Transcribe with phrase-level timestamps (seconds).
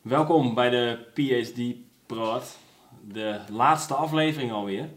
[0.00, 1.74] Welkom bij de PhD
[2.06, 2.58] Praat,
[3.00, 4.88] de laatste aflevering alweer.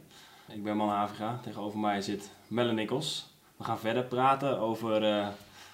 [0.48, 1.10] Ik ben Man
[1.42, 3.34] tegenover mij zit Melle Nikkels.
[3.58, 5.28] We gaan verder praten over uh,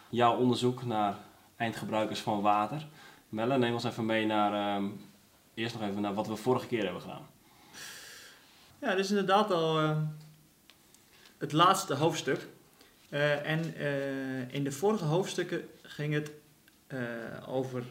[0.10, 1.16] jouw onderzoek naar
[1.56, 2.88] eindgebruikers van water.
[3.30, 4.90] Melle, neem ons even mee naar, uh,
[5.54, 7.28] eerst nog even naar wat we vorige keer hebben gedaan.
[8.80, 9.98] Ja, dit is inderdaad al uh,
[11.38, 12.48] het laatste hoofdstuk.
[13.10, 13.76] Uh, en
[14.52, 16.32] in de vorige hoofdstukken ging het
[17.48, 17.84] over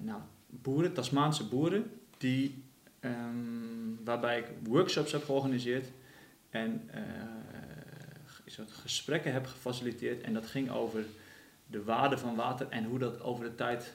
[0.00, 2.64] nou, boeren, Tasmaanse boeren, die,
[3.00, 5.86] um, waarbij ik workshops heb georganiseerd
[6.50, 6.90] en
[8.52, 10.22] soort gesprekken heb gefaciliteerd.
[10.22, 11.04] En dat ging over
[11.66, 13.92] de waarde van water en hoe dat over de tijd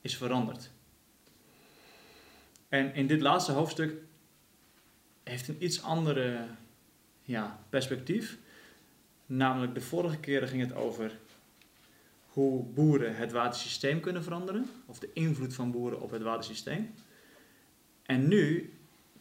[0.00, 0.70] is veranderd.
[2.68, 4.02] En in dit laatste hoofdstuk
[5.22, 6.46] heeft een iets andere
[7.22, 8.38] ja, perspectief.
[9.26, 11.18] Namelijk de vorige keren ging het over
[12.38, 16.94] hoe boeren het watersysteem kunnen veranderen, of de invloed van boeren op het watersysteem.
[18.02, 18.72] En nu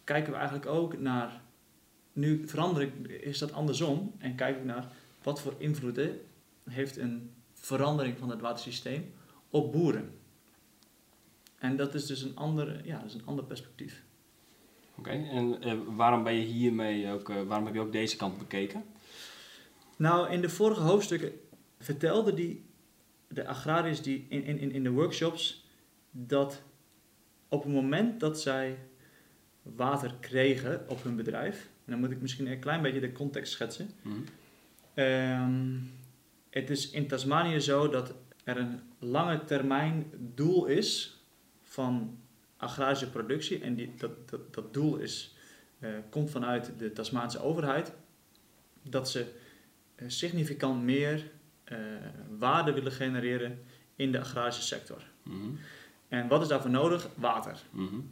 [0.04, 1.42] kijken we eigenlijk ook naar,
[2.14, 4.88] nu verander ik, is dat andersom en kijk ik naar
[5.24, 6.20] wat voor invloeden
[6.70, 9.14] heeft een verandering van het watersysteem
[9.50, 10.12] op boeren.
[11.58, 14.04] En dat is dus een, andere, ja, dat is een ander perspectief.
[14.96, 18.38] Oké, en uh, waarom ben je hiermee ook, uh, waarom heb je ook deze kant
[18.38, 18.84] bekeken?
[19.96, 21.32] Nou, in de vorige hoofdstukken
[21.80, 22.66] vertelde die,
[23.28, 25.66] de agrariërs die in, in, in de workshops
[26.12, 26.64] dat
[27.48, 28.78] op het moment dat zij
[29.62, 33.52] water kregen op hun bedrijf, en dan moet ik misschien een klein beetje de context
[33.52, 33.90] schetsen.
[34.02, 34.24] Mm
[34.98, 35.92] um,
[36.50, 41.20] het is in Tasmanië zo dat er een lange termijn doel is
[41.62, 42.18] van
[42.58, 43.62] agrarische productie.
[43.62, 45.36] En die, dat, dat, dat doel is,
[45.80, 47.94] uh, komt vanuit de Tasmaanse overheid.
[48.82, 49.34] Dat ze
[49.96, 51.32] uh, significant meer
[51.72, 51.78] uh,
[52.38, 53.60] waarde willen genereren
[53.96, 55.04] in de agrarische sector.
[55.24, 55.60] Mm -hmm.
[56.08, 57.10] En wat is daarvoor nodig?
[57.16, 57.58] Water.
[57.70, 58.12] Mm -hmm.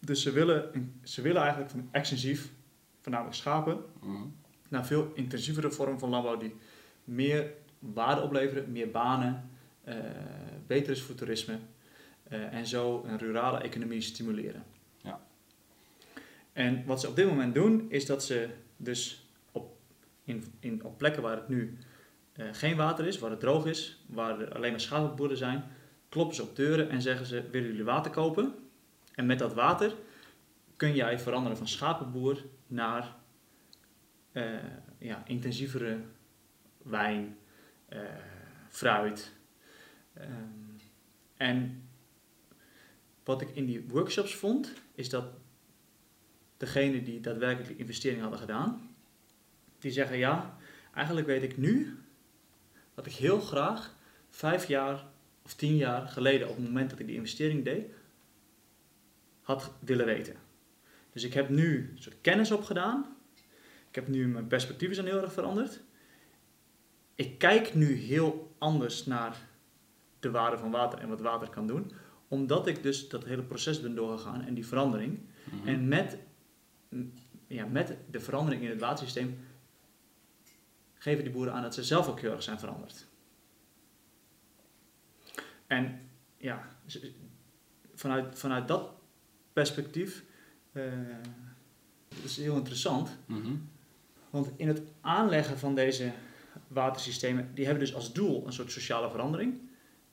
[0.00, 2.52] Dus ze willen, ze willen eigenlijk van extensief,
[3.00, 4.36] voornamelijk schapen, mm -hmm.
[4.68, 6.54] naar veel intensievere vorm van landbouw die
[7.04, 9.50] meer waarde opleveren, meer banen,
[9.88, 9.94] uh,
[10.66, 11.58] beter is voor toerisme
[12.32, 14.64] uh, en zo een rurale economie stimuleren.
[15.02, 15.20] Ja.
[16.52, 19.76] En wat ze op dit moment doen, is dat ze dus op,
[20.24, 21.78] in, in, op plekken waar het nu
[22.40, 25.64] uh, geen water is, waar het droog is, waar er alleen maar schapenboeren zijn,
[26.08, 28.54] kloppen ze op deuren en zeggen ze, willen jullie water kopen?
[29.14, 29.94] En met dat water
[30.76, 33.14] kun jij veranderen van schapenboer naar
[34.98, 35.98] ja, intensievere
[36.82, 37.38] wijn,
[37.92, 37.98] uh,
[38.68, 39.32] fruit.
[40.18, 40.76] Um,
[41.36, 41.88] en
[43.24, 45.24] wat ik in die workshops vond, is dat
[46.56, 48.94] degene die daadwerkelijk investering hadden gedaan,
[49.78, 50.58] die zeggen ja,
[50.94, 51.99] eigenlijk weet ik nu
[53.00, 53.94] wat ik heel graag
[54.28, 55.04] vijf jaar
[55.44, 57.84] of tien jaar geleden, op het moment dat ik die investering deed,
[59.42, 60.36] had willen weten.
[61.12, 63.16] Dus ik heb nu een soort kennis opgedaan.
[63.88, 65.80] Ik heb nu mijn perspectieven zijn heel erg veranderd
[67.20, 69.36] ik kijk nu heel anders naar
[70.20, 71.92] de waarde van water en wat water kan doen,
[72.28, 75.18] omdat ik dus dat hele proces ben doorgegaan en die verandering.
[75.44, 75.68] Mhm.
[75.68, 76.16] En met,
[77.46, 79.38] ja, met de verandering in het watersysteem
[81.00, 83.06] geven die boeren aan dat ze zelf ook heel erg zijn veranderd.
[85.66, 86.00] En
[86.36, 86.68] ja,
[87.94, 88.92] vanuit, vanuit dat
[89.52, 90.24] perspectief
[90.72, 90.84] uh,
[92.08, 93.16] dat is heel interessant.
[93.26, 93.54] Mhm.
[94.30, 96.12] Want in het aanleggen van deze
[96.68, 99.60] watersystemen, die hebben dus als doel een soort sociale verandering.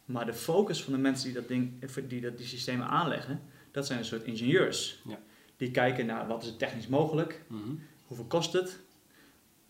[0.06, 3.86] Maar de focus van de mensen die dat, ding, die, dat, die systemen aanleggen, dat
[3.86, 5.02] zijn een soort ingenieurs.
[5.08, 5.19] Ja.
[5.58, 8.80] Die kijken naar wat is het technisch mogelijk, mm hoeveel kost het.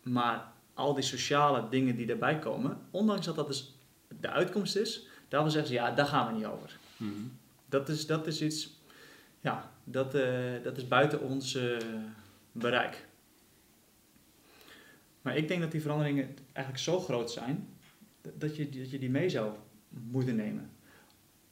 [0.04, 3.78] Maar al die sociale dingen die daarbij komen, ondanks dat dat dus
[4.20, 6.78] de uitkomst is, daarvan zeggen ze ja, daar gaan we niet over.
[6.98, 7.32] Mm
[7.70, 8.80] dat, is, dat is iets,
[9.42, 11.78] ja, dat, uh, dat is buiten ons uh,
[12.52, 13.06] bereik.
[15.22, 17.68] Maar ik denk dat die veranderingen eigenlijk zo groot zijn
[18.22, 19.54] dat je, dat je die mee zou
[19.90, 20.70] moeten nemen.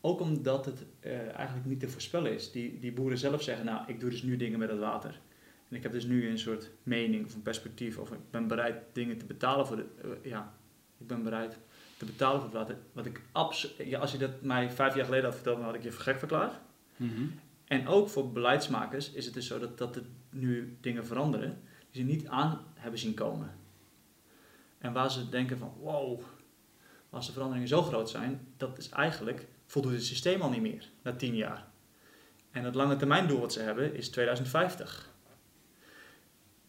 [0.01, 2.51] Ook omdat het uh, eigenlijk niet te voorspellen is.
[2.51, 5.19] Die, die boeren zelf zeggen, nou, ik doe dus nu dingen met het water.
[5.75, 7.97] En ik heb dus nu een soort mening of een perspectief.
[7.97, 9.85] Of ik ben bereid dingen te betalen voor de...
[10.05, 10.53] Uh, ja,
[10.97, 11.57] ik ben bereid
[11.97, 12.77] te betalen voor het water.
[12.93, 13.75] Wat ik absoluut...
[13.77, 16.03] Ja, als je dat mij vijf jaar geleden had verteld, dan had ik je voor
[16.03, 16.53] gek verklaard.
[16.95, 17.39] Mm -hmm.
[17.65, 21.61] En ook voor beleidsmakers is het dus zo dat, dat er nu dingen veranderen
[21.91, 23.51] die ze niet aan hebben zien komen.
[24.77, 26.21] En waar ze denken van wow,
[27.09, 30.89] als de veranderingen zo groot zijn, dat is eigenlijk, voldoet het systeem al niet meer
[31.01, 31.67] na tien jaar.
[32.51, 35.13] En het lange termijn doel wat ze hebben is 2050.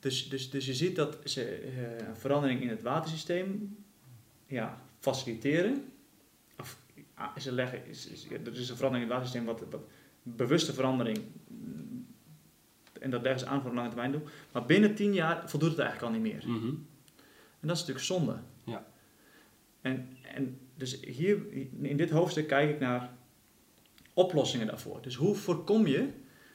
[0.06, 3.76] Dus, dus, dus je ziet dat ze uh, verandering in het watersysteem
[4.46, 5.92] ja, faciliteren.
[6.58, 6.78] Of
[7.14, 9.88] er, leggen, is, is, er is een verandering in het watersysteem, wat, wat
[10.22, 11.18] bewuste verandering.
[11.48, 12.06] mm,
[13.00, 14.22] En dat leggen ze aan voor een lange termijn doel.
[14.52, 16.48] Maar binnen tien jaar voldoet het eigenlijk al niet meer.
[16.48, 16.74] Mhm.
[17.60, 18.38] En dat is natuurlijk zonde.
[18.64, 18.86] Ja.
[19.80, 23.10] En, en dus hier, in dit hoofdstuk kijk ik naar
[24.12, 25.02] oplossingen daarvoor.
[25.02, 26.08] Dus hoe voorkom je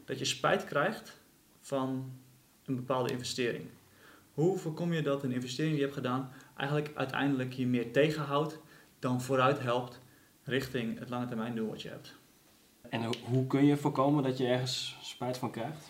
[0.06, 1.22] dat je spijt krijgt
[1.60, 2.20] van
[2.66, 3.66] een bepaalde investering?
[4.34, 8.60] Hoe voorkom je dat een investering die je hebt gedaan eigenlijk uiteindelijk je meer tegenhoudt
[9.00, 10.00] dan vooruit helpt
[10.44, 12.16] richting het lange termijn doel wat je hebt?
[12.90, 15.90] En ho- hoe kun je voorkomen dat je ergens spijt van krijgt?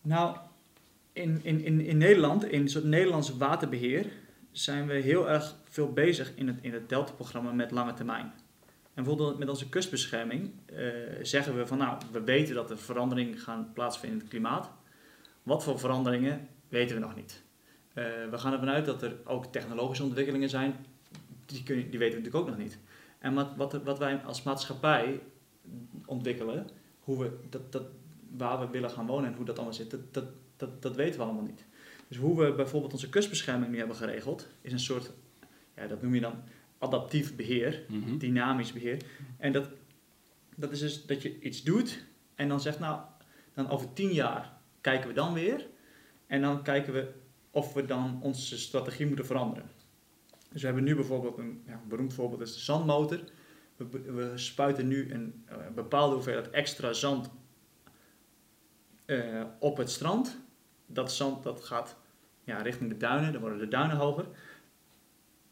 [0.00, 0.36] Nou,
[1.12, 4.06] in, in, in, in Nederland, in een soort Nederlands waterbeheer,
[4.50, 8.32] zijn we heel erg veel bezig in het, in het Delta-programma met lange termijn.
[8.94, 10.86] En bijvoorbeeld met onze kustbescherming eh,
[11.22, 14.70] zeggen we van nou, we weten dat er veranderingen gaan plaatsvinden in het klimaat.
[15.48, 17.42] Wat voor veranderingen weten we nog niet.
[17.92, 20.74] Eh, we gaan ervan uit dat er ook technologische ontwikkelingen zijn,
[21.46, 22.78] die, kun je, die weten we natuurlijk ook nog niet.
[23.18, 25.20] En wat, wat, wat wij als maatschappij
[26.06, 26.68] ontwikkelen,
[27.00, 27.82] hoe we dat, dat,
[28.36, 30.24] waar we willen gaan wonen en hoe dat allemaal zit, dat, dat,
[30.56, 31.64] dat, dat weten we allemaal niet.
[32.08, 35.10] Dus hoe we bijvoorbeeld onze kustbescherming nu hebben geregeld, is een soort,
[35.76, 36.34] ja, dat noem je dan
[36.78, 38.18] adaptief beheer, Mhm.
[38.18, 38.98] dynamisch beheer.
[39.36, 39.68] En dat,
[40.56, 42.04] dat is dus dat je iets doet
[42.34, 43.00] en dan zegt, nou,
[43.54, 45.66] dan over tien jaar kijken we dan weer.
[46.26, 47.12] En dan kijken we
[47.50, 49.70] of we dan onze strategie moeten veranderen.
[50.52, 53.20] Dus we hebben nu bijvoorbeeld een ja, een beroemd voorbeeld is de zandmotor.
[53.76, 57.30] We, spuiten nu een eh, bepaalde hoeveelheid extra zand
[59.04, 60.38] eh, op het strand.
[60.86, 61.96] Dat zand dat gaat
[62.44, 64.26] ja, richting de duinen, dan worden de duinen hoger.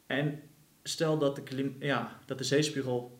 [0.06, 0.42] En
[0.82, 3.18] stel dat de, ja, dat de zeespiegel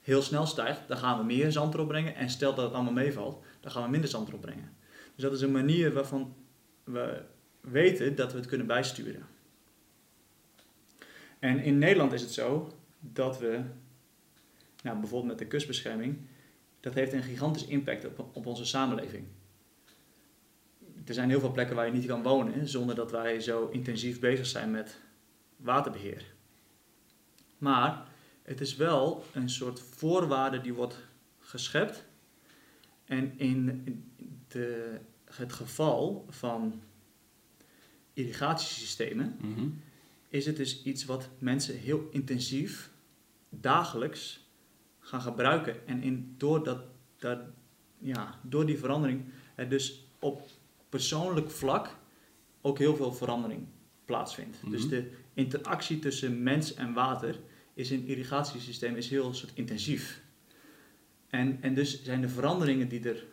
[0.00, 2.14] heel snel stijgt, dan gaan we meer zand erop brengen.
[2.14, 4.75] En stel dat het allemaal meevalt, dan gaan we minder zand erop brengen.
[5.16, 6.34] Dus dat is een manier waarvan
[6.84, 7.22] we
[7.60, 9.26] weten dat we het kunnen bijsturen.
[11.38, 13.60] En in Nederland is het zo dat we,
[14.82, 16.18] nou, bijvoorbeeld met de kustbescherming,
[16.80, 19.26] dat heeft een gigantische impact op, op onze samenleving.
[21.04, 24.20] Er zijn heel veel plekken waar je niet kan wonen zonder dat wij zo intensief
[24.20, 25.00] bezig zijn met
[25.56, 26.24] waterbeheer.
[27.58, 28.08] Maar
[28.42, 30.98] het is wel een soort voorwaarde die wordt
[31.38, 32.04] geschept.
[33.04, 33.84] En in
[34.48, 36.82] de, het geval van
[38.12, 39.68] irrigatiesystemen Mhm.
[40.28, 42.90] is het dus iets wat mensen heel intensief
[43.48, 44.46] dagelijks
[44.98, 45.86] gaan gebruiken.
[45.86, 46.80] En in, door, dat,
[47.18, 47.38] dat,
[47.98, 50.48] ja, door die verandering er dus op
[50.88, 51.96] persoonlijk vlak
[52.60, 53.66] ook heel veel verandering
[54.04, 54.62] plaatsvindt.
[54.62, 54.70] Mhm.
[54.70, 57.40] Dus de interactie tussen mens en water
[57.74, 60.22] is in irrigatiesysteem is heel soort intensief.
[61.28, 63.24] En, en dus zijn de veranderingen die er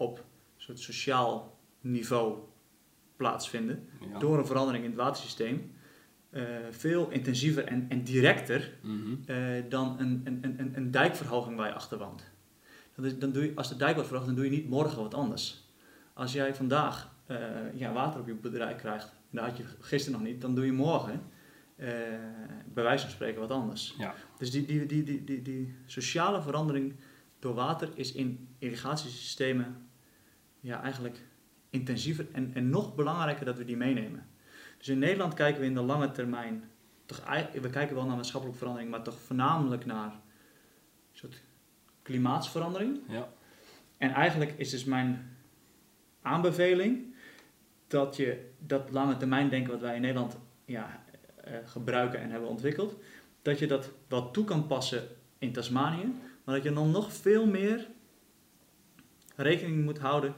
[0.00, 0.24] op een
[0.62, 2.38] soort sociaal niveau
[3.16, 4.18] plaatsvinden, Ja.
[4.18, 5.72] door een verandering in het watersysteem
[6.30, 9.14] eh, veel intensiever en, en directer Mhm.
[9.26, 9.36] eh,
[9.68, 12.24] dan een, een, een, een dijkverhoging waar je achter woont.
[12.94, 15.02] Dat is, dan doe je, als de dijk wordt verhoogd, dan doe je niet morgen
[15.02, 15.68] wat anders.
[16.14, 17.38] Als jij vandaag eh,
[17.74, 20.64] ja, water op je boerderij krijgt, en dat had je gisteren nog niet, dan doe
[20.64, 21.22] je morgen
[22.74, 23.94] bij wijze van spreken wat anders.
[23.98, 24.14] Ja.
[24.38, 26.94] Dus die, die, die, die, die, die sociale verandering
[27.38, 29.88] door water is in irrigatiesystemen
[30.60, 31.20] ja, eigenlijk
[31.70, 34.26] intensiever en, en nog belangrijker dat we die meenemen.
[34.78, 36.70] Dus in Nederland kijken we in de lange termijn,
[37.06, 37.22] toch,
[37.52, 40.18] we kijken wel naar maatschappelijke verandering, maar toch voornamelijk naar een
[41.12, 41.42] soort
[42.02, 43.00] klimaatsverandering.
[43.08, 43.28] Ja.
[43.96, 45.36] En eigenlijk is dus mijn
[46.22, 47.14] aanbeveling
[47.86, 51.04] dat je dat lange termijn denken wat wij in Nederland ja,
[51.44, 52.96] eh, gebruiken en hebben ontwikkeld,
[53.42, 56.14] dat je dat wel toe kan passen in Tasmanië,
[56.44, 57.86] maar dat je dan nog veel meer
[59.42, 60.34] rekening moet houden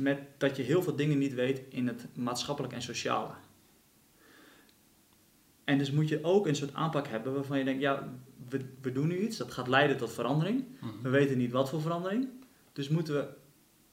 [0.00, 3.32] met dat je heel veel dingen niet weet in het maatschappelijk en sociale.
[5.64, 8.12] En dus moet je ook een soort aanpak hebben waarvan je denkt, ja,
[8.48, 10.64] we, we doen nu iets, dat gaat leiden tot verandering.
[10.80, 11.02] Mhm.
[11.02, 12.28] We weten niet wat voor verandering.
[12.72, 13.28] Dus moeten we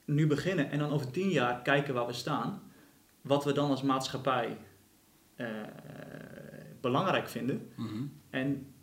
[0.05, 2.61] nu beginnen en dan over tien jaar kijken waar we staan.
[3.21, 4.57] Wat we dan als maatschappij
[5.35, 5.47] eh,
[6.81, 7.71] belangrijk vinden.
[7.75, 8.03] Mhm.
[8.29, 8.73] En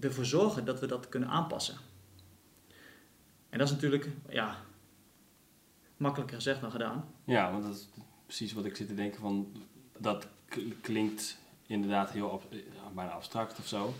[0.00, 1.76] ervoor zorgen dat we dat kunnen aanpassen.
[3.48, 4.56] En dat is natuurlijk, ja,
[6.04, 7.04] makkelijker gezegd dan gedaan.
[7.24, 7.88] Ja, want dat is
[8.26, 9.52] precies wat ik zit te denken van,
[9.98, 10.28] dat
[10.80, 13.94] klinkt inderdaad heel ab- ja, bijna abstract of zo.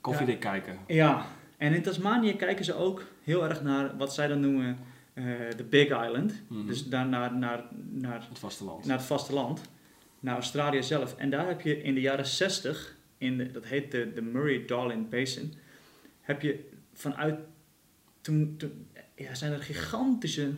[0.00, 0.78] Koffiedik kijken.
[0.86, 4.78] Ja, en in Tasmanië kijken ze ook heel erg naar wat zij dan noemen
[5.12, 5.24] eh,
[5.56, 6.34] de Big Island.
[6.48, 6.66] Mhm.
[6.66, 8.84] Dus daar naar, naar, naar Het vasteland.
[8.84, 9.60] naar het vasteland,
[10.20, 11.16] naar Australië zelf.
[11.16, 15.08] En daar heb je in de jaren 60, in de, dat heet de, de Murray-Darling
[15.08, 15.54] Basin,
[16.20, 17.38] heb je vanuit
[18.20, 20.52] toen, toen ja, zijn er gigantische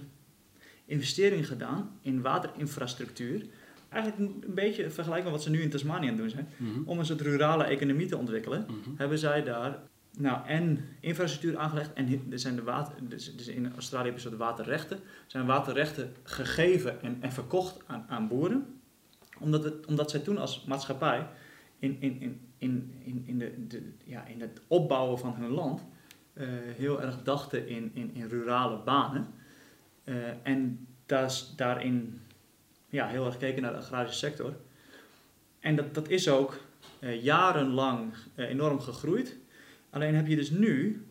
[0.84, 3.46] investeringen gedaan in waterinfrastructuur.
[3.88, 6.48] eigenlijk een, beetje vergelijken met wat ze nu in Tasmanië aan het doen zijn.
[6.56, 6.80] Mhm.
[6.84, 8.90] Om een soort rurale economie te ontwikkelen, Mhm.
[8.96, 9.78] hebben zij daar
[10.18, 11.92] nou, en infrastructuur aangelegd.
[11.92, 14.96] En er zijn de water, dus, dus in Australië hebben ze waterrechten.
[14.96, 18.66] Er zijn waterrechten gegeven en, en verkocht aan, aan boeren.
[19.38, 21.26] Omdat, het, omdat zij toen als maatschappij
[21.78, 25.84] in, in, in, in, in, in, de, de, ja, in het opbouwen van hun land
[26.32, 29.26] eh, heel erg dachten in, in, in rurale banen.
[30.04, 32.20] Eh, en daar is- daarin
[32.88, 34.56] ja, heel erg gekeken naar de agrarische sector.
[35.60, 36.60] En dat, dat is ook
[36.98, 39.36] eh, jarenlang eh, enorm gegroeid.
[39.90, 41.06] Alleen heb je dus nu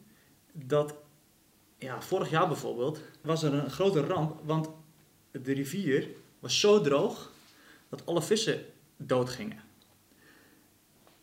[0.51, 0.95] dat,
[1.77, 4.69] ja, vorig jaar bijvoorbeeld, was er een grote ramp, want
[5.31, 6.07] de rivier
[6.39, 7.31] was zo droog
[7.89, 8.65] dat alle vissen
[8.97, 9.59] doodgingen.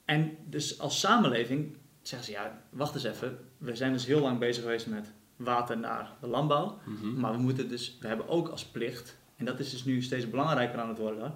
[0.05, 4.39] En dus als samenleving zeggen ze, ja, wacht eens even, we zijn dus heel lang
[4.39, 5.13] bezig geweest met
[5.45, 7.21] water naar de landbouw, Mhm.
[7.21, 10.31] maar we moeten dus, we hebben ook als plicht, en dat is dus nu steeds
[10.31, 11.35] belangrijker aan het worden,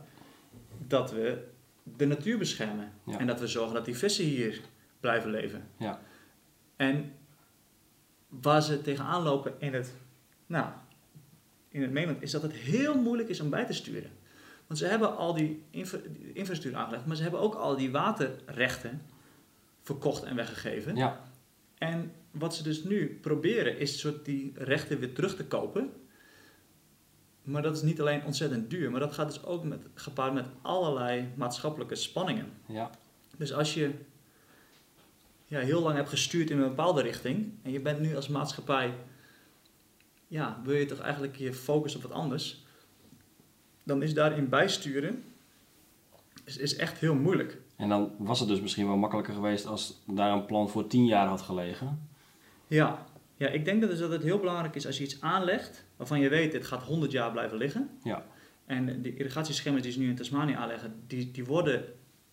[0.87, 1.47] dat we
[1.97, 2.93] de natuur beschermen.
[3.07, 3.19] Ja.
[3.19, 4.61] En dat we zorgen dat die vissen hier
[5.01, 5.69] blijven leven.
[5.77, 6.01] Ja.
[6.77, 7.13] En
[8.29, 9.95] waar ze tegenaan lopen in het,
[10.47, 10.67] nou,
[11.69, 14.11] in het mainland, is dat het heel moeilijk is om bij te sturen.
[14.67, 17.91] Want ze hebben al die, infra- die infrastructuur aangelegd, maar ze hebben ook al die
[17.91, 19.03] waterrechten
[19.83, 20.97] verkocht en weggegeven.
[20.97, 21.21] Ja.
[21.79, 25.93] En wat ze dus nu proberen is soort die rechten weer terug te kopen.
[27.43, 30.47] Maar dat is niet alleen ontzettend duur, maar dat gaat dus ook met, gepaard met
[30.63, 32.53] allerlei maatschappelijke spanningen.
[32.67, 32.91] Ja.
[33.37, 33.91] Dus als je
[35.47, 38.95] ja, heel lang hebt gestuurd in een bepaalde richting en je bent nu als maatschappij,
[40.29, 42.65] ja, wil je toch eigenlijk je focus op wat anders,
[43.83, 45.25] dan is daarin bijsturen
[46.45, 47.59] is, is echt heel moeilijk.
[47.77, 51.07] En dan was het dus misschien wel makkelijker geweest als daar een plan voor 10
[51.07, 52.09] jaar had gelegen.
[52.75, 55.85] Ja, ja ik denk dat, dus dat het heel belangrijk is als je iets aanlegt
[55.97, 57.91] waarvan je weet dit gaat 100 jaar blijven liggen.
[58.03, 58.25] Ja.
[58.67, 61.85] En de irrigatieschema's die ze nu in Tasmanië aanleggen, die, die worden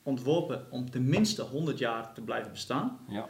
[0.04, 3.00] ontworpen om tenminste 100 jaar te blijven bestaan.
[3.08, 3.30] Ja.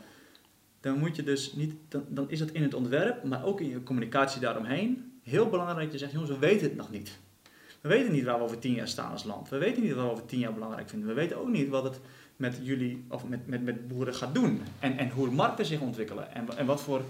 [0.79, 3.69] Dan moet je dus niet, dan, dan is het in het ontwerp, maar ook in
[3.69, 7.19] je communicatie daaromheen, heel belangrijk dat je zegt, jongens, we weten het nog niet.
[7.81, 9.49] We weten niet waar we over 10 jaar staan als land.
[9.49, 11.07] We weten niet wat we over 10 jaar belangrijk vinden.
[11.07, 11.99] We weten ook niet wat het
[12.41, 14.61] met jullie of met, met, met boeren gaat doen.
[14.79, 16.33] En, en hoe markten zich ontwikkelen.
[16.33, 17.01] En, en wat voor,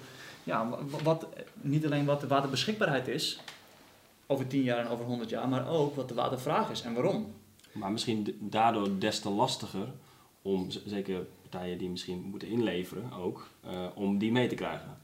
[0.43, 1.27] ja, wat,
[1.61, 3.39] niet alleen wat de waterbeschikbaarheid is
[4.27, 7.33] over 10 jaar en over 100 jaar, maar ook wat de watervraag is en waarom.
[7.71, 9.87] Maar misschien daardoor des te lastiger
[10.41, 14.97] om, zeker partijen die misschien moeten inleveren ook, eh, om die mee te krijgen.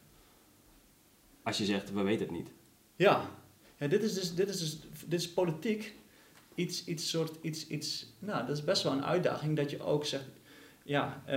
[1.43, 2.49] Als je zegt, we weten het niet.
[2.95, 3.29] Ja,
[3.77, 5.95] ja dit, is dus, dit, is dus, dit is politiek
[6.57, 10.05] iets, iets soort, iets, iets, nou, dat is best wel een uitdaging dat je ook
[10.05, 10.25] zegt,
[10.83, 11.35] ja, eh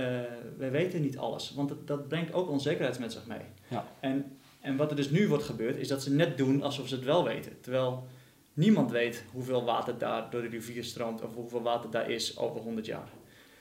[0.57, 3.45] we weten niet alles, want dat, dat brengt ook onzekerheid met zich mee.
[3.67, 3.85] Ja.
[3.99, 6.95] En, en wat er dus nu wordt gebeurd, is dat ze net doen alsof ze
[6.95, 8.07] het wel weten, terwijl
[8.53, 12.61] niemand weet hoeveel water daar door de rivier stroomt of hoeveel water daar is over
[12.61, 13.09] 100 jaar.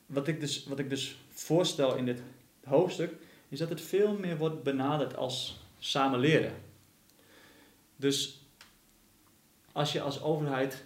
[0.06, 2.22] Wat ik dus, wat ik dus voorstel in dit
[2.64, 3.12] hoofdstuk,
[3.48, 6.52] is dat het veel meer wordt benaderd als samen leren.
[7.96, 8.44] Dus
[9.72, 10.84] als je als overheid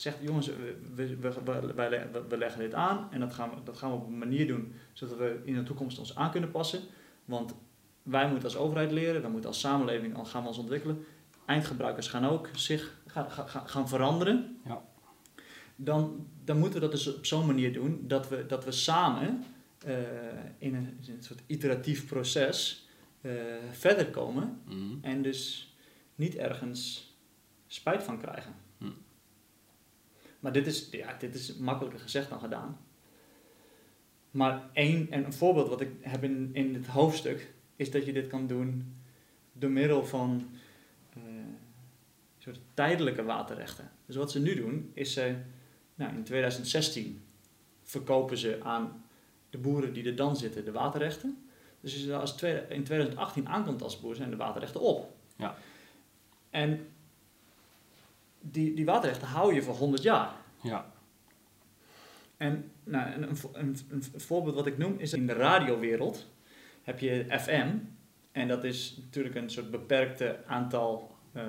[0.00, 3.32] zegt, jongens, we, we, we, we, wij le- we- we leggen dit aan en dat
[3.34, 6.16] gaan, we, dat gaan we op een manier doen zodat we in de toekomst ons
[6.16, 6.80] aan kunnen passen.
[7.24, 7.54] Want
[8.02, 11.04] wij moeten als overheid leren, we moeten als samenleving al gaan we ons ontwikkelen.
[11.46, 14.60] Eindgebruikers gaan ook zich gaan, gaan, gaan veranderen.
[14.64, 14.82] Ja.
[15.76, 19.44] Dan, dan moeten we dat dus op zo'n manier doen dat we, dat we samen
[19.86, 19.94] eh,
[20.58, 22.88] in, een, in een soort iteratief proces
[23.20, 23.32] eh,
[23.72, 24.76] verder komen Mhm.
[25.00, 25.74] en dus
[26.14, 27.12] niet ergens
[27.66, 28.54] spijt van krijgen.
[30.40, 32.78] Maar dit is, ja, dit is makkelijker gezegd dan gedaan.
[34.30, 38.12] Maar één, en een voorbeeld wat ik heb in, in het hoofdstuk, is dat je
[38.12, 38.94] dit kan doen
[39.52, 40.50] door middel van
[41.12, 41.22] eh,
[42.38, 43.90] soort tijdelijke waterrechten.
[44.06, 45.36] Dus wat ze nu doen, is ze,
[45.94, 47.22] nou, in 2016
[47.82, 49.04] verkopen ze aan
[49.50, 51.44] de boeren die er dan zitten de waterrechten.
[51.80, 55.16] Dus als in 2018 aankomt als boer, zijn de waterrechten op.
[55.36, 55.56] Ja.
[56.50, 56.86] En
[58.40, 60.32] die, die waterrechten hou je voor 100 jaar.
[60.62, 60.92] Ja.
[62.36, 66.26] En nou, een, een, een, voorbeeld wat ik noem is in de radiowereld
[66.82, 67.68] heb je FM.
[68.32, 71.42] En dat is natuurlijk een soort beperkte aantal eh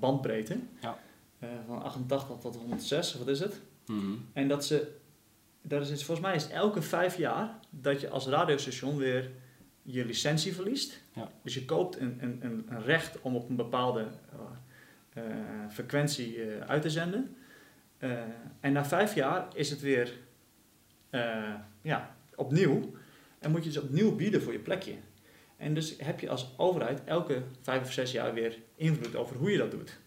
[0.00, 0.58] bandbreedte.
[0.80, 0.98] Ja.
[1.38, 3.60] Eh, van 88 tot 106, wat is het?
[3.86, 4.12] Mhm.
[4.32, 4.96] En dat ze,
[5.62, 9.30] dat is, volgens mij is elke vijf jaar dat je als radiostation weer
[9.82, 11.02] je licentie verliest.
[11.12, 11.30] Ja.
[11.42, 14.38] Dus je koopt een, een, een recht om op een bepaalde eh,
[15.68, 17.36] frequentie eh, uit te zenden.
[17.98, 18.10] Eh,
[18.60, 20.12] en na vijf jaar is het weer
[21.10, 22.92] eh, ja, opnieuw.
[23.38, 24.94] En moet je dus opnieuw bieden voor je plekje.
[25.56, 29.50] En dus heb je als overheid elke vijf of zes jaar weer invloed over hoe
[29.50, 29.98] je dat doet.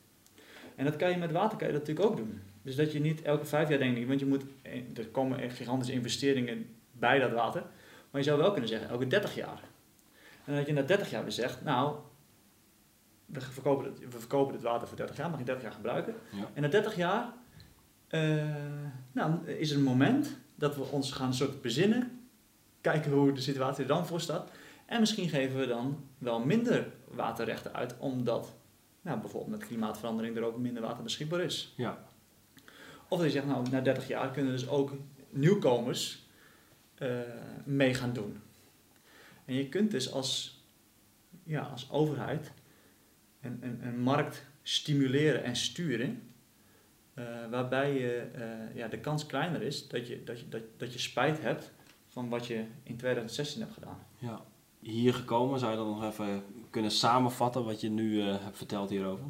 [0.75, 2.41] En dat kan je met water kan je dat natuurlijk ook doen.
[2.61, 5.93] Dus dat je niet elke vijf jaar denkt, want je moet, eh, er komen gigantische
[5.93, 7.61] investeringen bij dat water.
[8.11, 9.63] Maar je zou wel kunnen zeggen, elke 30 jaar.
[10.45, 11.95] En dat je na 30 jaar weer zegt, nou,
[13.31, 16.15] we verkopen, het, we verkopen het water voor 30 jaar, mag je 30 jaar gebruiken.
[16.31, 16.49] Ja.
[16.53, 17.33] En na 30 jaar
[18.07, 18.45] eh,
[19.11, 22.27] nou, is er een moment dat we ons gaan soort bezinnen,
[22.81, 24.51] kijken hoe de situatie er dan voor staat.
[24.85, 28.53] En misschien geven we dan wel minder waterrechten uit, omdat
[29.01, 31.73] nou, bijvoorbeeld met klimaatverandering er ook minder water beschikbaar is.
[31.77, 32.03] Ja.
[33.07, 34.93] Of dat je zegt, nou, na 30 jaar kunnen dus ook
[35.29, 36.25] nieuwkomers
[36.95, 37.19] eh,
[37.63, 38.41] mee gaan doen.
[39.45, 40.61] En je kunt dus als,
[41.43, 42.51] ja, als overheid
[43.41, 46.31] een, een, een markt stimuleren en sturen,
[47.13, 50.93] eh, waarbij je, eh, ja, de kans kleiner is dat je, dat, je, dat, dat
[50.93, 51.71] je spijt hebt
[52.07, 53.99] van wat je in 2016 hebt gedaan.
[54.17, 54.41] ja.
[54.79, 58.89] Hier gekomen, zou je dan nog even kunnen samenvatten wat je nu eh, hebt verteld
[58.89, 59.25] hierover?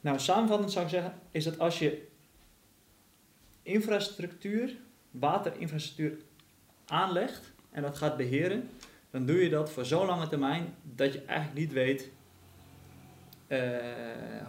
[0.00, 2.08] Nou, samenvattend zou ik zeggen, is dat als je
[3.62, 4.76] infrastructuur,
[5.10, 6.18] waterinfrastructuur
[6.86, 8.70] aanlegt en dat gaat beheren,
[9.10, 12.10] dan doe je dat voor zo'n lange termijn dat je eigenlijk niet weet
[13.46, 13.58] eh,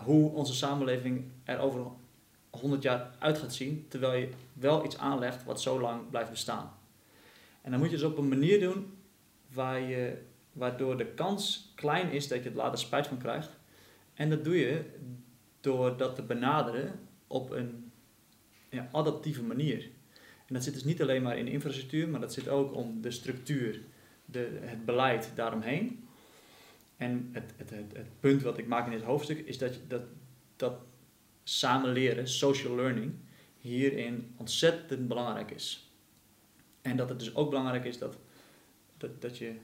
[0.03, 1.81] hoe onze samenleving er over
[2.49, 6.71] 100 jaar uit gaat zien, terwijl je wel iets aanlegt wat zo lang blijft bestaan.
[7.61, 8.97] En dan moet je dus op een manier doen
[9.53, 13.49] waar je, waardoor de kans klein is dat je het later spijt van krijgt.
[14.13, 14.85] En dat doe je
[15.61, 17.91] door dat te benaderen op een
[18.69, 19.89] ja, adaptieve manier.
[20.47, 23.01] En dat zit dus niet alleen maar in de infrastructuur, maar dat zit ook om
[23.01, 23.81] de structuur,
[24.25, 26.06] de, het beleid daaromheen.
[26.97, 30.03] En het, het, het, punt wat ik maak in dit hoofdstuk is dat, dat,
[30.55, 30.79] dat
[31.43, 33.13] samen leren, social learning,
[33.57, 35.91] hierin ontzettend belangrijk is.
[36.81, 38.17] En dat het dus ook belangrijk is dat,
[38.97, 39.55] dat, dat je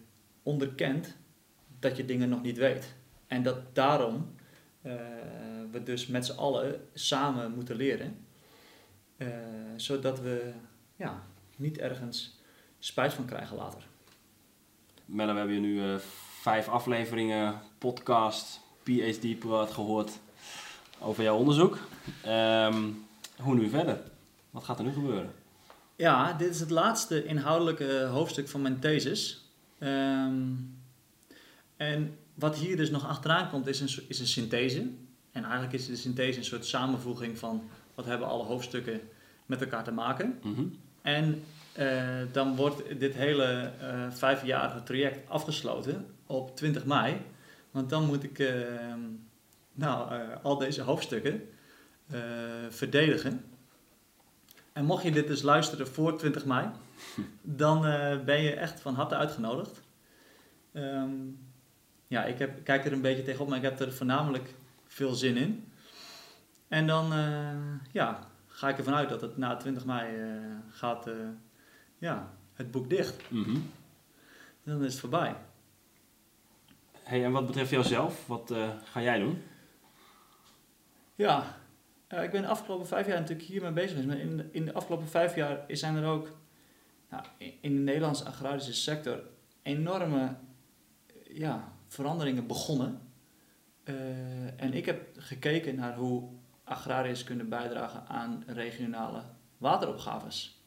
[0.43, 1.17] onderkent
[1.79, 2.95] dat je dingen nog niet weet.
[3.27, 4.35] En dat daarom
[4.81, 4.93] eh,
[5.71, 8.25] we dus met z'n allen samen moeten leren.
[9.17, 9.27] eh,
[9.75, 10.53] zodat we
[10.95, 11.23] ja,
[11.55, 12.39] niet ergens
[12.79, 13.87] spijt van krijgen later.
[15.05, 15.95] Melle, we hebben je nu eh,
[16.43, 20.19] vijf afleveringen, podcast, PhD-praat gehoord
[20.99, 21.77] over jouw onderzoek.
[22.23, 22.83] Ehm,
[23.37, 24.01] hoe nu verder?
[24.49, 25.31] Wat gaat er nu gebeuren?
[25.95, 29.49] Ja, dit is het laatste inhoudelijke hoofdstuk van mijn thesis.
[29.79, 30.41] Ehm,
[31.77, 34.87] en wat hier dus nog achteraan komt, is een, is een synthese.
[35.31, 37.63] En eigenlijk is de synthese een soort samenvoeging van
[37.95, 39.01] wat hebben alle hoofdstukken
[39.45, 40.39] met elkaar te maken.
[40.41, 40.63] Mhm.
[41.01, 47.21] En eh, dan wordt dit hele eh, vijfjarige traject afgesloten op 20 mei.
[47.71, 48.93] Want dan moet ik eh,
[49.73, 51.49] nou, eh, al deze hoofdstukken
[52.07, 52.21] eh,
[52.69, 53.45] verdedigen.
[54.73, 56.69] En mocht je dit dus luisteren voor 20 mei,
[57.41, 59.81] dan eh, ben je echt van harte uitgenodigd.
[60.71, 61.11] Ehm,
[62.07, 64.53] ja, ik heb, kijk er een beetje tegenop, maar ik heb er voornamelijk
[64.87, 65.71] veel zin in.
[66.67, 67.13] En dan
[67.91, 70.07] ja, ga ik ervan uit dat het na 20 mei
[70.69, 71.09] gaat
[71.97, 73.31] ja, het boek dicht.
[73.31, 73.57] Mhm.
[74.63, 75.35] Dan is het voorbij.
[77.03, 79.43] Hey, en wat betreft jouzelf, wat eh, ga jij doen?
[81.15, 81.57] Ja,
[82.07, 84.07] eh, ik ben de afgelopen vijf jaar natuurlijk hiermee bezig geweest.
[84.07, 86.37] Maar in de, in de afgelopen vijf jaar zijn er ook
[87.09, 89.23] nou, in de Nederlandse agrarische sector
[89.61, 90.35] enorme
[91.23, 93.01] ja, veranderingen begonnen.
[93.83, 96.29] Eh, en ik heb gekeken naar hoe
[96.63, 99.23] agrariërs kunnen bijdragen aan regionale
[99.57, 100.63] wateropgaves.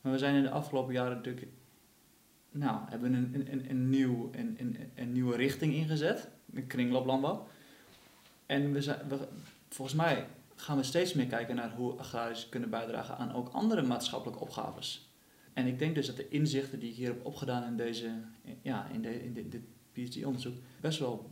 [0.00, 1.46] Maar we zijn in de afgelopen jaren natuurlijk,
[2.52, 7.48] nou, hebben een, een, een, een, nieuw, een, een, een nieuwe richting ingezet, de kringlooplandbouw.
[8.46, 9.28] En we zijn, we,
[9.68, 13.82] volgens mij gaan we steeds meer kijken naar hoe agrariërs kunnen bijdragen aan ook andere
[13.82, 15.10] maatschappelijke opgaves.
[15.52, 18.10] En ik denk dus dat de inzichten die ik hier heb opgedaan in, deze,
[18.62, 19.62] ja, in, de, in dit, dit
[19.92, 21.30] PhD-onderzoek best wel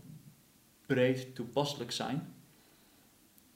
[0.86, 2.34] breed toepasselijk zijn.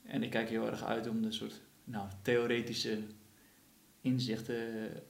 [0.02, 2.98] En ik kijk heel erg uit om de soort nou, theoretische
[4.00, 4.56] inzichten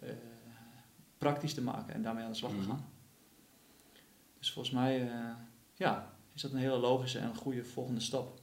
[0.01, 0.11] eh,
[1.19, 2.67] praktisch te maken en daarmee aan de slag te Mhm.
[2.69, 2.85] gaan.
[4.39, 5.31] Dus volgens mij eh,
[5.75, 8.41] ja, is dat een hele logische en goede volgende stap.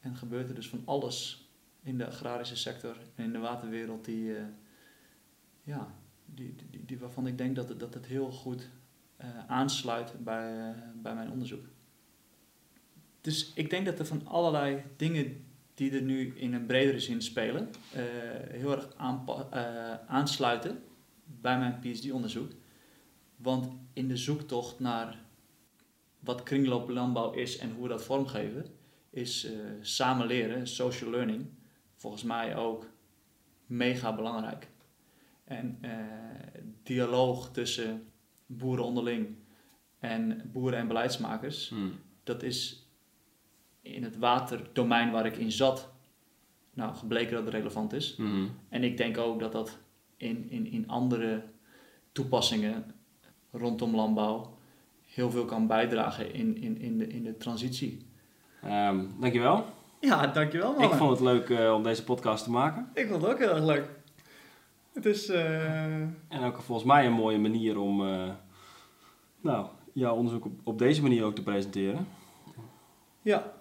[0.00, 1.46] En gebeurt er dus van alles
[1.82, 4.42] in de agrarische sector en in de waterwereld die, eh,
[5.62, 5.94] ja,
[6.26, 8.68] die, die, die, waarvan ik denk dat het, dat het heel goed
[9.16, 11.64] eh, aansluit bij, bij mijn onderzoek.
[13.20, 15.44] Dus ik denk dat er van allerlei dingen
[15.74, 17.70] die er nu in een bredere zin spelen,
[18.50, 18.88] heel erg
[20.06, 20.82] aansluiten
[21.40, 22.50] bij mijn PhD-onderzoek.
[23.36, 25.18] Want in de zoektocht naar
[26.18, 28.66] wat kringlooplandbouw is en hoe we dat vormgeven,
[29.10, 31.46] is eh, samen leren, social learning,
[31.96, 32.86] volgens mij ook
[33.66, 34.68] mega belangrijk.
[35.44, 35.90] En eh,
[36.82, 38.12] dialoog tussen
[38.46, 39.36] boeren onderling
[39.98, 41.92] en boeren en beleidsmakers, Hmm.
[42.22, 42.86] dat is
[43.82, 45.92] in het waterdomein waar ik in zat
[46.74, 48.16] nou, gebleken dat het relevant is.
[48.16, 48.46] Mhm.
[48.68, 49.78] En ik denk ook dat dat
[50.22, 51.42] in, in, in andere
[52.12, 52.84] toepassingen
[53.50, 54.56] rondom landbouw
[55.06, 58.06] heel veel kan bijdragen in, in, in, de, in de transitie.
[58.62, 59.64] Ehm, dankjewel.
[60.00, 60.82] Ja, dankjewel man.
[60.82, 62.88] Ik vond het leuk eh, om deze podcast te maken.
[62.94, 63.88] ik vond het ook heel erg leuk.
[64.92, 65.28] Het is...
[65.28, 65.94] eh,
[66.28, 68.30] En ook volgens mij een mooie manier om eh,
[69.40, 72.06] nou, jouw onderzoek op, op deze manier ook te presenteren.
[73.22, 73.52] Ja,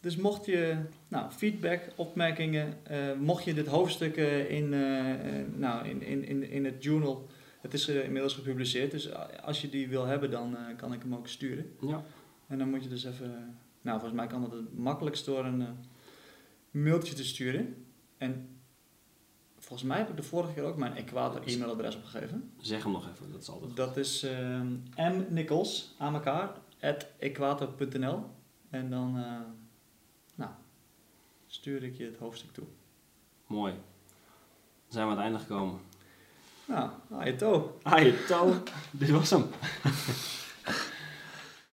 [0.00, 0.76] dus mocht je
[1.08, 6.50] nou, feedback, opmerkingen, eh, mocht je dit hoofdstuk eh, in, eh, nou, in, in, in,
[6.50, 7.26] in het journal,
[7.60, 11.28] het is inmiddels gepubliceerd, dus als je die wil hebben, dan kan ik hem ook
[11.28, 11.76] sturen.
[11.80, 12.04] Ja.
[12.46, 15.66] En dan moet je dus even, nou volgens mij kan dat het makkelijkst door een
[16.70, 17.86] mailtje te sturen.
[18.18, 18.48] En
[19.58, 22.50] volgens mij heb ik de vorige keer ook mijn Equator e-mailadres opgegeven.
[22.60, 23.76] Zeg hem nog even, dat is altijd goed.
[23.76, 28.24] Dat is eh mnichols, aan elkaar, at equator.nl.
[28.70, 29.16] En dan
[31.58, 32.64] stuur ik je het hoofdstuk toe.
[33.46, 33.72] Mooi.
[33.72, 33.82] Dan
[34.88, 35.80] zijn we aan het einde gekomen.
[36.64, 36.90] Nou,
[37.24, 38.62] je touw.
[38.90, 39.44] Dit was hem.